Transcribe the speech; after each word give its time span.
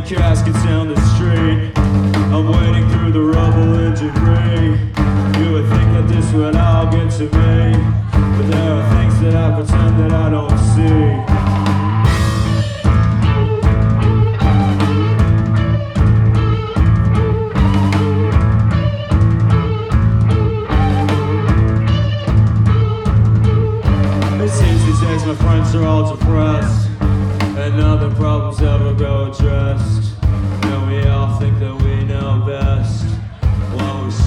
burning 0.00 0.18
caskets 0.18 0.62
down 0.64 0.88
the 0.88 1.00
street. 1.14 1.72
I'm 1.76 2.48
wading 2.48 2.88
through 2.90 3.12
the 3.12 3.20
rubble 3.20 3.74
and 3.74 3.96
debris. 3.96 5.42
You 5.42 5.52
would 5.52 5.68
think 5.68 5.92
that 5.94 6.06
this 6.08 6.32
would 6.32 6.56
all 6.56 6.90
get 6.90 7.10
to 7.18 7.24
me. 7.36 7.59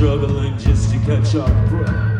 Struggling 0.00 0.56
just 0.56 0.90
to 0.90 0.98
catch 1.00 1.34
our 1.34 1.68
breath. 1.68 2.19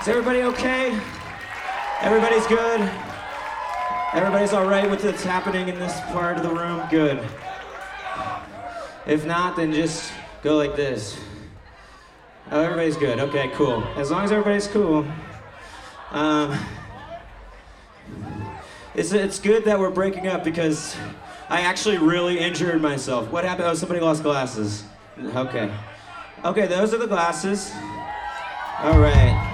Is 0.00 0.08
everybody 0.08 0.42
okay? 0.44 0.98
Everybody's 2.00 2.46
good? 2.46 3.09
Everybody's 4.12 4.52
all 4.52 4.66
right 4.66 4.90
with 4.90 5.04
what's 5.04 5.22
happening 5.22 5.68
in 5.68 5.78
this 5.78 6.00
part 6.12 6.36
of 6.36 6.42
the 6.42 6.50
room? 6.50 6.82
Good. 6.90 7.24
If 9.06 9.24
not, 9.24 9.54
then 9.54 9.72
just 9.72 10.12
go 10.42 10.56
like 10.56 10.74
this. 10.74 11.16
Oh, 12.50 12.60
everybody's 12.60 12.96
good. 12.96 13.20
Okay, 13.20 13.50
cool. 13.54 13.84
As 13.96 14.10
long 14.10 14.24
as 14.24 14.32
everybody's 14.32 14.66
cool. 14.66 15.06
Um, 16.10 16.58
it's, 18.96 19.12
it's 19.12 19.38
good 19.38 19.64
that 19.66 19.78
we're 19.78 19.90
breaking 19.90 20.26
up 20.26 20.42
because 20.42 20.96
I 21.48 21.60
actually 21.60 21.98
really 21.98 22.40
injured 22.40 22.82
myself. 22.82 23.30
What 23.30 23.44
happened? 23.44 23.68
Oh, 23.68 23.74
somebody 23.74 24.00
lost 24.00 24.24
glasses. 24.24 24.82
Okay. 25.20 25.72
Okay, 26.44 26.66
those 26.66 26.92
are 26.92 26.98
the 26.98 27.06
glasses. 27.06 27.70
All 28.80 28.98
right. 28.98 29.46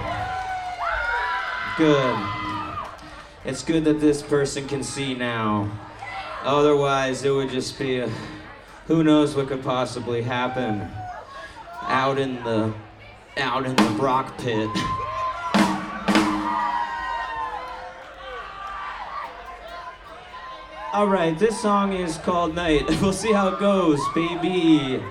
Good. 1.77 2.46
It's 3.47 3.63
good 3.63 3.85
that 3.85 4.01
this 4.01 4.21
person 4.21 4.67
can 4.67 4.83
see 4.83 5.13
now. 5.13 5.71
Otherwise, 6.43 7.23
it 7.23 7.29
would 7.29 7.49
just 7.49 7.79
be 7.79 7.99
a. 7.99 8.11
Who 8.87 9.05
knows 9.05 9.37
what 9.37 9.47
could 9.47 9.63
possibly 9.63 10.21
happen 10.21 10.85
out 11.83 12.17
in 12.17 12.43
the. 12.43 12.73
out 13.37 13.65
in 13.65 13.73
the 13.73 13.83
rock 14.01 14.37
pit. 14.37 14.69
All 20.91 21.07
right, 21.07 21.33
this 21.39 21.61
song 21.61 21.93
is 21.93 22.17
called 22.17 22.53
Knight. 22.53 22.83
We'll 23.01 23.13
see 23.13 23.31
how 23.31 23.47
it 23.47 23.59
goes, 23.59 24.01
baby. 24.13 25.01